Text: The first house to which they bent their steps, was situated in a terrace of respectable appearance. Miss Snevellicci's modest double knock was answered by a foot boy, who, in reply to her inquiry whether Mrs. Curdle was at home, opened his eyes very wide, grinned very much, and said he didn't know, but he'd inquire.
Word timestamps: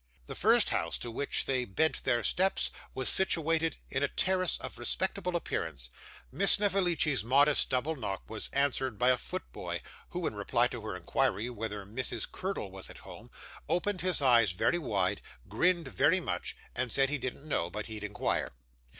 The 0.25 0.33
first 0.33 0.69
house 0.71 0.97
to 0.97 1.11
which 1.11 1.45
they 1.45 1.63
bent 1.63 2.05
their 2.05 2.23
steps, 2.23 2.71
was 2.95 3.07
situated 3.07 3.77
in 3.91 4.01
a 4.01 4.07
terrace 4.07 4.57
of 4.57 4.79
respectable 4.79 5.35
appearance. 5.35 5.91
Miss 6.31 6.53
Snevellicci's 6.53 7.23
modest 7.23 7.69
double 7.69 7.95
knock 7.95 8.27
was 8.27 8.47
answered 8.51 8.97
by 8.97 9.11
a 9.11 9.15
foot 9.17 9.43
boy, 9.51 9.79
who, 10.09 10.25
in 10.25 10.33
reply 10.33 10.67
to 10.69 10.81
her 10.81 10.95
inquiry 10.97 11.51
whether 11.51 11.85
Mrs. 11.85 12.27
Curdle 12.31 12.71
was 12.71 12.89
at 12.89 12.97
home, 13.05 13.29
opened 13.69 14.01
his 14.01 14.23
eyes 14.23 14.53
very 14.53 14.79
wide, 14.79 15.21
grinned 15.47 15.89
very 15.89 16.19
much, 16.19 16.57
and 16.75 16.91
said 16.91 17.11
he 17.11 17.19
didn't 17.19 17.47
know, 17.47 17.69
but 17.69 17.85
he'd 17.85 18.03
inquire. 18.03 18.53